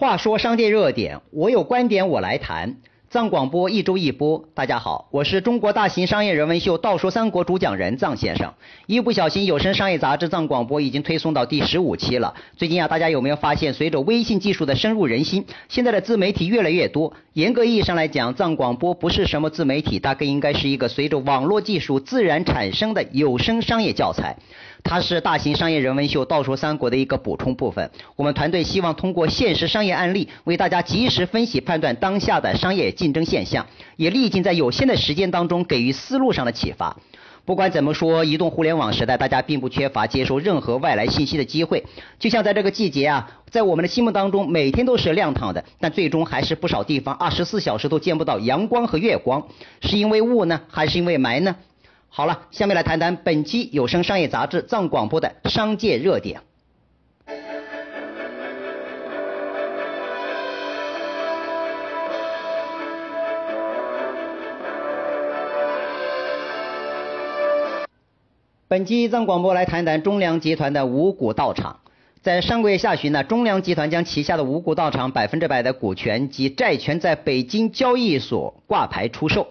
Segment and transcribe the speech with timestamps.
[0.00, 2.76] 话说商界热点，我有观点我来谈。
[3.10, 8.54] 藏广播一周一播，大家好，我是中国大型商业人文秀《道说三国》主讲人藏先生。
[8.86, 12.32] 一不小心，有声商业杂志藏广播已经推送到第十五期了。
[12.56, 17.12] 最近啊，大家有没有发现，随着微信技术的深入人心，现在的自媒体越来越多。
[17.32, 24.36] 严格意义上来讲，藏广播不是什么自媒体，它更应该是一个随着网络技术自然产生的有声商业教材。
[24.82, 27.90] 它是大型商业人文秀《道说三国》的一个补充部分。
[28.16, 36.96] 我们团队希望通过现实商业案例，为大家及时分析判断当下的商业竞争现象，也历尽在有限的时间当中给予思路上的启发。
[37.44, 41.82] 不管怎么说，移动互联网时代，大家并不缺乏接收任何外来信息的机会。
[42.18, 49.42] 就像在这个季节啊，在我们的心目当中，每天都是亮堂的，但最终还是不少地方二十四小时都见不到阳光和月光，
[49.80, 51.56] 是因为雾呢，还是因为霾呢？
[52.10, 56.40] 好了，下面来谈谈本期有声商业杂志藏广播的商界热点。
[68.66, 71.80] 本期藏广播来谈谈中粮集团的五谷道场。
[72.20, 79.46] 在上个月下旬呢，中粮集团将旗下的五谷道场百分之百的股权及债权在北京交易所挂牌出售。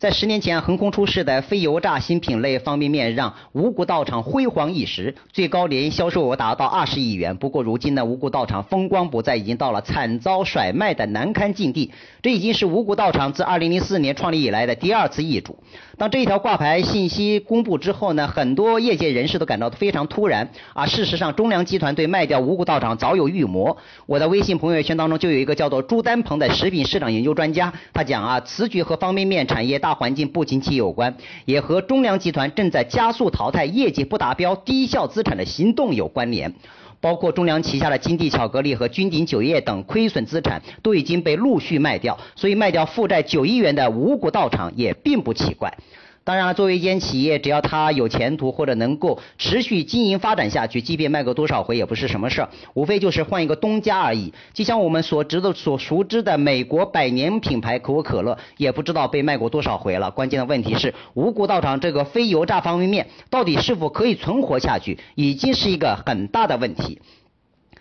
[0.00, 7.36] 在十年前横空出世的非油炸新品类方便面，让五谷道场辉煌一时，最高年销售额达到二十亿元。
[7.36, 11.92] 不过如今呢，五谷道场风光不再，已经到了惨遭甩卖的难堪境地。
[12.22, 15.58] 这已经是五谷道场自二零零四年创立以来的第二次易主。
[15.98, 20.48] 当这一条挂牌信息公布之后呢，很多业界人士都感到非常突然。
[20.72, 23.76] 啊，事实上，中粮集团对卖掉五谷道场早有预谋。
[24.06, 31.12] 我的微信朋友圈当中就有一个叫做朱丹鹏的食品市场研究专家，他讲啊，此举和方便面产业大大环境不景气有关，
[31.46, 36.54] 也和中粮集团正在加速淘汰业绩不达标、低效资产的行动有关联。
[37.00, 45.76] 包括中粮旗下的金地巧克力和君鼎酒业等亏损资产都已经被陆续卖掉，所以卖掉负债九亿元的五谷道场也并不奇怪。
[46.22, 54.32] 当然了，作为一间企业，只要它有前途或者能够持续经营发展下去，即便卖个多少回也不是什么事儿，无非就是换一个东家而已。
[54.52, 60.10] 就像我们所知的、所熟知的美国百年品牌可口可乐，也不知道被卖过多少回了。
[60.10, 67.00] 关键的问题是，五谷道场这个非油炸方便面到底是否可以存活下去，已经是一个很大的问题。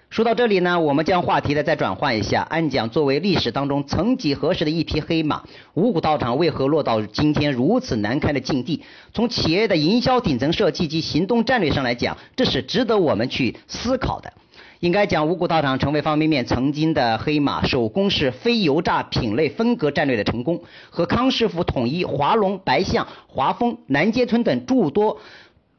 [0.10, 2.42] 说到这里呢，我们将话题呢再转换一下。
[2.50, 5.44] 按讲，作为历史当中曾几何时的一匹黑马，
[5.76, 8.82] 五谷道场为何落到今天如此难堪的境地？
[9.14, 14.34] 从企业的营销顶层设计及行动战略上来讲，这是值得我们去思考的。
[14.80, 20.60] 应该讲，五谷道场成为方便面曾经的黑马，手工是非油炸品类分割战略的成功，
[20.90, 25.20] 和康师傅统一华龙、白象、华丰、南街村等诸多。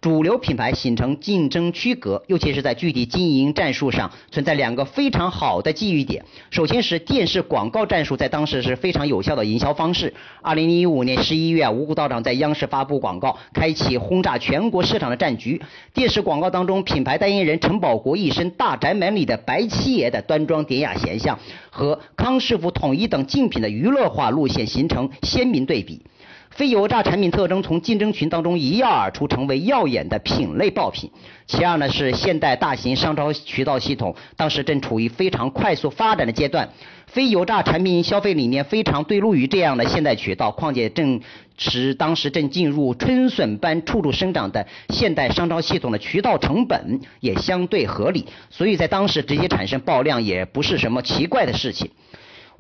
[0.00, 6.24] 主流品牌形成竞争区隔，尤其是在具体经营战术上存在两个非常好的机遇点。
[6.50, 10.14] 首先是电视广告战术，在当时是非常有效的营销方式。
[10.40, 15.60] 二零一五年十一月，五谷道长在央视发布广告，开启轰炸全国市场的战局。
[15.92, 26.00] 电视广告当中，品牌代言人陈宝国一身大宅门里的白七爷的端庄典雅形象，和康师傅统一等竞品的娱乐化路线形成鲜明对比。
[26.60, 31.10] 非油炸产品特征从竞争群当中一跃而出，成为耀眼的品类爆品。
[31.46, 36.68] 其二呢是现代大型商超渠道系统，当时正处于非常快速发展的阶段。
[37.06, 41.18] 非油炸产品消费理念非常对路于这样的现代渠道，况且正
[41.56, 51.90] 是当时正进入春笋般处处生长的现代商超系统的渠道成本也相对合理，所以在当时直接产生爆量也不是什么奇怪的事情。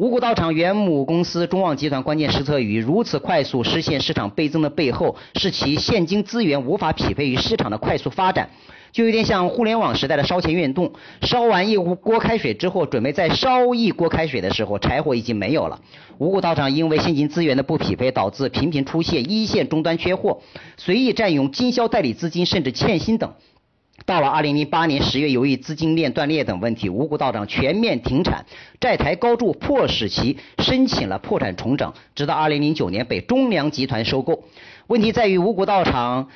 [0.00, 8.48] 五谷道场原母公司中旺集团关键实测于如此快速实现市场倍增的背后，是其现金资源无法匹配于市场的快速发展，
[8.92, 10.90] 就有点像互联网时代的烧钱运动。
[11.20, 15.78] 烧完一锅开水之后，准备再烧一锅开水的时候，柴火已经没有了。
[16.16, 20.40] 五谷道场因为现金资源的不匹配，导致频频出现一线终端缺货，
[20.78, 23.30] 随意占用经销代理资金，甚至欠薪等。
[24.06, 28.44] 到了二零零八年十月，由于资金链断裂等问题，五谷道场全面停产，
[28.80, 34.44] 债台高筑，迫使其申请了破产重整，直到二零零九年被中粮集团收购。
[34.86, 36.28] 问题在于五谷道场。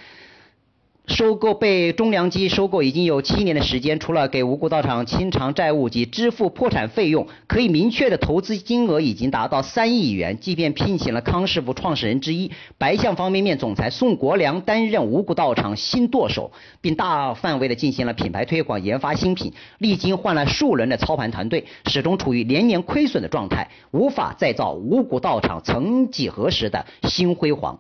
[1.07, 10.39] 收购被中粮机收购已经有七年的时间，除了给五谷道场清偿债务及支付破产费用，可以明确的投资金额已经达到三亿元。
[10.41, 27.79] 即便聘请了康师傅创始人之一白象方便面总裁宋国良担任五谷道场新舵手，并大范围的进行了品牌推广、研发新品，历经换了数轮的操盘团队，始终处于连年亏损的状态，无法再造五谷道场曾几何时的新辉煌。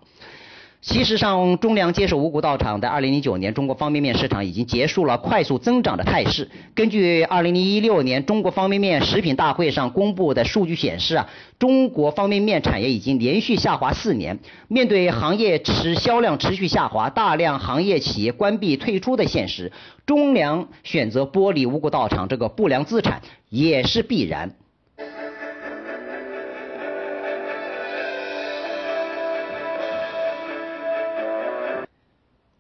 [0.87, 6.47] 其实上，中粮接手五谷道场的2009年，中国方便面市场已经结束了快速增长的态势。
[6.75, 11.27] 根据2016年中国方便面食品大会上公布的数据显示啊，
[11.59, 14.39] 中国方便面产业已经连续下滑四年。
[14.69, 19.73] 面对行业持销量持续下滑、大量行业企业关闭退出的现实，
[20.05, 24.55] 中粮选择剥离五谷道场这个不良资产也是必然。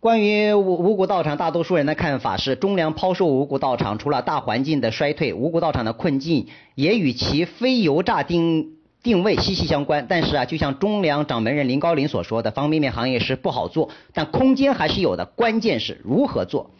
[0.04, 8.72] 关于五五谷道场，大多数人的看法是，中粮抛售五谷道场，除了大环境的衰退，五谷道场的困境也与其非油炸定
[9.02, 10.04] 定位息息相关。
[10.06, 16.70] 但是啊，就像中粮掌门人林高林所说的，方便面行业是不好做，但空间还是有的，关键是如何做。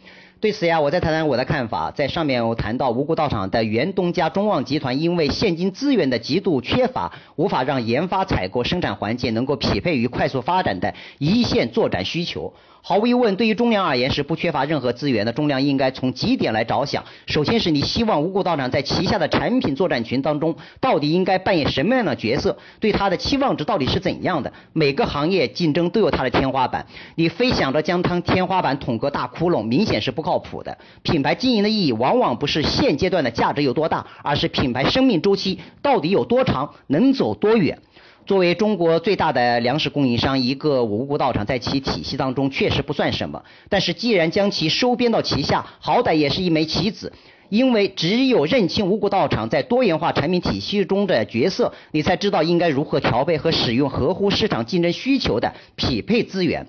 [0.45, 1.89] 对此呀，我再谈谈我的看法。
[1.89, 12.53] 在上面我谈到五谷道场的原东家中旺集团，因为现金资源的极度缺乏，无法让研发、采购、生产环境能够匹配于快速发展的一线作战需求。
[12.87, 15.33] 毫无疑问，对于中粮而言是不缺乏任何资源的。
[15.33, 17.03] 中粮应该从几点来着想。
[17.25, 22.55] 首先是你希望五谷道场在旗下的产品作战群当中，到底应该扮演什么样的角色？
[22.79, 24.53] 对它的期望值到底是怎样的？
[24.71, 30.77] 每个行业竞争都有它的天花板，你非想着将它天花板捅个大窟窿，明显是不靠靠谱的。
[31.01, 37.79] 品牌经营的意义往往不是现阶段的价值有多大，而是品牌生命周期到底有多长，能走多远。
[38.25, 43.41] 作为中国最大的粮食供应商，一个五谷道场在其体系当中确实不算什么。
[43.69, 47.13] 但是既然将其收编到旗下，好歹也是一枚棋子。
[47.49, 56.65] 因为只有认清五谷道场在多元化产品体系中的角色，你才知道应该如何调配和使用合乎市场竞争需求的匹配资源。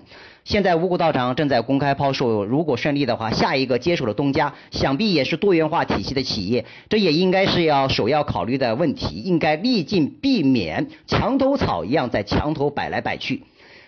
[0.47, 13.43] 现在五谷道场正在公开抛售，如果顺利的话，下一个接手的东家想必也是多元化体系的企业，这也应该是要首要考虑的问题，应该力尽避免墙头草一样在墙头摆来摆去。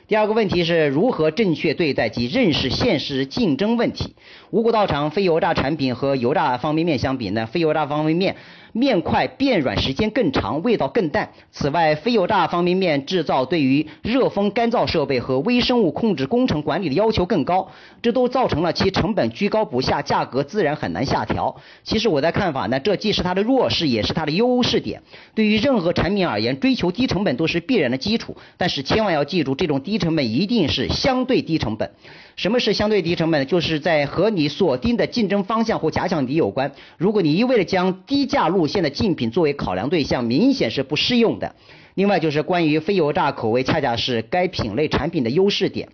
[0.10, 4.16] 第二个问题是如何正确对待及认识现实竞争问题。
[4.50, 7.46] 五谷道场非油炸产品和油炸方便面相比呢？
[7.46, 8.36] 非油炸方便面。
[8.74, 11.30] 面块变软时间更长，味道更淡。
[11.52, 17.68] 此外，非油炸方便面制造对于热风干燥设备和微生物控制工程管理的要求更高，
[18.02, 21.56] 这都造成了其成本居高不下，价格自然很难下调。
[21.84, 25.02] 其实我的看法呢，这既是它的弱势，也是它的优势点。
[25.34, 31.90] 对于任何产品而言，追求低成本都是必然的基础，但是千万要记住，这种低成本一定是相对低成本。
[32.40, 33.46] 什么是相对低成本？
[33.46, 36.72] 就是在和你锁定的竞争方向或假想敌有关。
[36.98, 41.54] 如果你一味的将低价路线的竞品作为考量对象，明显是不适用的。
[41.96, 45.90] 另外就是关于非油炸口味，恰恰是该品类产品的优势点。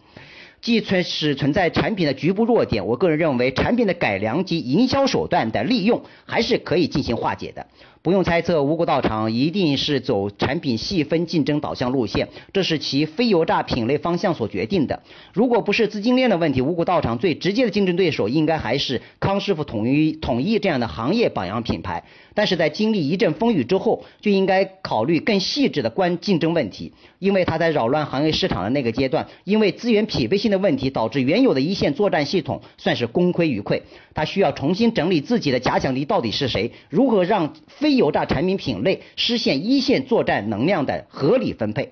[0.62, 7.66] 既存是存在产品的局部弱点，我个人认为产品的改良及营销手段的利用还是可以进行化解的。
[8.06, 15.02] 不用猜测，五谷道场一定是走产品细分竞争导向路线，这是其非油炸品类方向所决定的。
[15.34, 22.04] 如果不是资金链的问题，五谷道场最直接的竞争对手应该还是康师傅、统一、统一这样的行业榜样品牌。
[22.36, 33.82] 但是在经历一阵风雨之后，就应该考虑更细致的关竞争问题，因为它在扰乱行业市场的那个阶段，因为资源匹配性的问题，导致原有的一线作战系统算是功亏一篑。
[34.14, 41.92] 它需要重新整理自己的假想敌到底是谁，如何让非油炸产品品类实现一线作战能量的合理分配。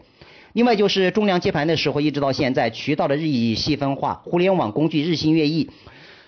[0.53, 5.69] 另外就是中粮接盘的时候，一直到现在，渠道的日益细分化，互联网工具日新月异。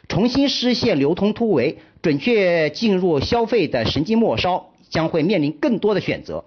[0.08, 6.46] 重新实现流通突围，准确进入消费的神经末梢，将会面临更多的选择。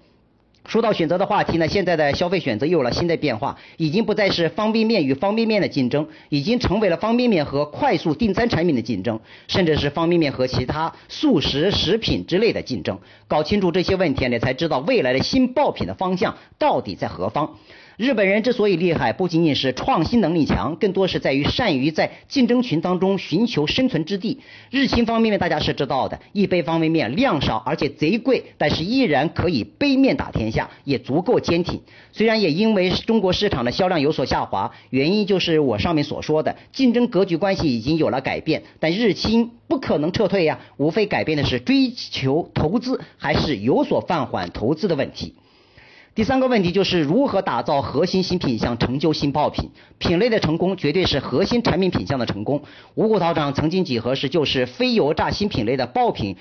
[0.69, 12.99] 说到选择的话题呢，现在的消费选择又有了新的变化，已经不再是方便面与方便面的竞争，已经成为了方便面和快速订餐产品的竞争，甚至是方便面和其他速食食品之类的竞争。
[13.27, 17.57] 搞清楚这些问题，呢才知道未来的新爆品的方向到底在何方。
[17.99, 24.39] 日本人之所以厉害，不仅仅是创新能力强，更多是在于善于在竞争群当中寻求生存之地。
[24.71, 31.81] 日清方便面大家是知道的，一杯方便面量少而且贼贵，但是依然可以杯面打天下，也足够坚挺。
[32.13, 45.35] 虽然也因为中国市场的销量有所下滑，原因就是我上面所说的竞争格局关系已经有了改变，但日清不可能撤退呀，无非改变的是追求投资还是有所放缓投资的问题。
[46.19, 49.71] 第三个问题就是如何打造核心新品项，成就新爆品。
[49.99, 52.61] 品类的成功绝对是核心产品品项的成功。
[52.97, 56.37] 五谷道场曾经几何时就是非油炸新品类的爆品，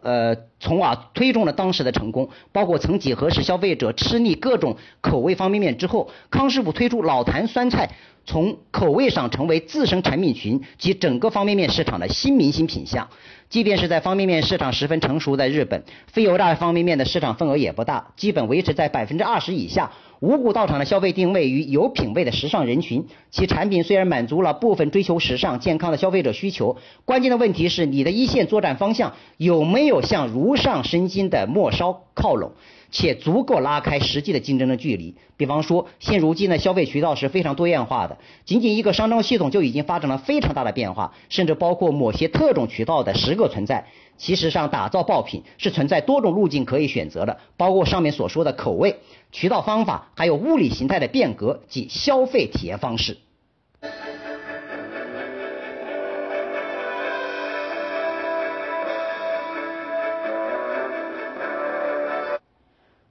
[0.00, 2.26] 呃，从而推动了当时的成功。
[2.52, 7.90] 包括曾几何时消费者吃腻各种口味方便面之后，康师傅推出老坛酸菜。
[8.28, 13.08] 从口味上成为自身产品群及整个方便面市场的新明星品项。
[13.48, 19.90] 即便是在方便面市场十分成熟的日本，非油炸方便面的市场份额也不大，基本维持在百分之二十以下。
[20.20, 32.50] 五谷道场的消费定位于有品位的时尚人群，其产品虽然满足了部分追求时尚、健康的消费者需求，关键的问题是你的一线作战方向有没有向如上生津的末梢靠拢，
[32.90, 35.14] 且足够拉开实际的竞争的距离。
[35.36, 43.86] 比方说，现如今的消费渠道是非常多样化的，仅仅一个商超系统就已经发生了非常大的变化，甚至包括某些特种渠道的十个存在。
[44.18, 48.98] 其实上，打造爆品是存在多种路径可以选择的，包括上面所说的口味、
[49.30, 53.16] 渠道方法，还有物理形态的变革及消费体验方式。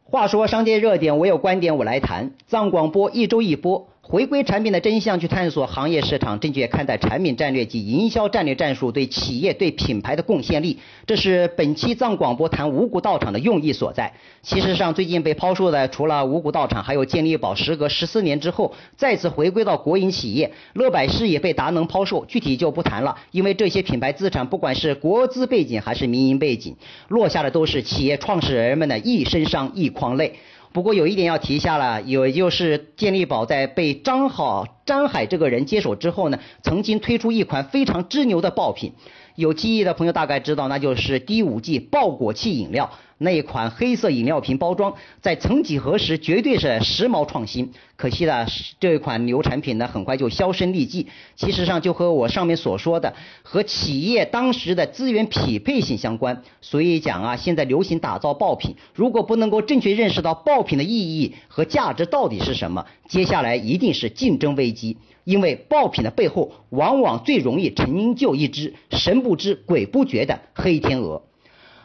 [0.09, 2.31] 话说商界热点，我有观点，我来谈。
[2.47, 3.87] 藏广播一周一播。
[4.09, 14.13] 回归产品的真相，去探索行业市场，正确看待产品战略及营销战略战术对企业对品牌的贡献力，这是本期藏广播谈五谷道场的用意所在。
[14.41, 26.73] 其实上，最近被抛售的除了五谷道场，还有健力宝，时隔十四年之后再次回归到国营企业，乐百氏也被达能抛售，具体就不谈了，因为这些品牌资产，不管是国资背景还是民营背景，
[27.09, 30.33] 落下的都是企业创始人们的一身伤、一筐泪。
[30.77, 38.93] 不过有一点要提一下了，也就是健力宝在被张好张海这个人接手之后呢，曾经推出一款非常之牛的爆品，
[39.34, 42.91] 有记忆的朋友大概知道，那就是第五季爆果气饮料。
[43.19, 47.74] 那一款黑色饮料瓶包装，在曾几何时绝对是时髦创新。
[47.95, 48.45] 可惜呢，
[48.79, 51.07] 这一款牛产品呢，很快就销声匿迹。
[51.36, 56.43] 其实上就和我上面所说的，和企业当时的资源匹配性相关。
[56.62, 64.97] 所以讲啊，现在流行打造爆品，如果不能够正确认识到爆品的意义和价值到底是什么，接下来一定是竞争危机。
[65.24, 71.24] 因为爆品的背后，往往最容易成就一只神不知鬼不觉的黑天鹅。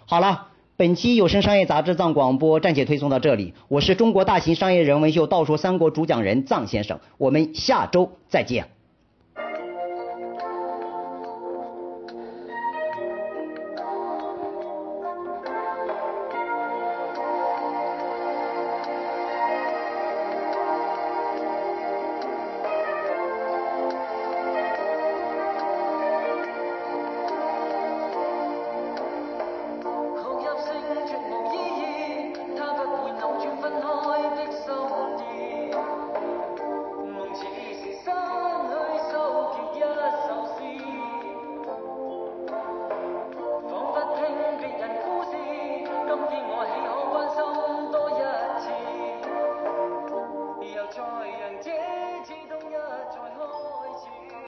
[0.04, 0.48] 好了。
[0.82, 8.66] 本期有声商业杂志藏广播暂且推送到这里，我是中国大型商业人文秀《道说三国》主讲人藏先生，我们下周再见。